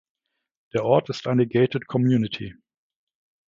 [0.73, 2.55] Der Ort ist eine Gated Community.